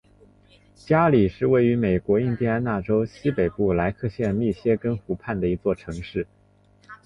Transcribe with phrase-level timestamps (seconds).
[0.83, 6.25] 加里是位于美国印第安纳州西北部莱克县密歇根湖畔的一座城市。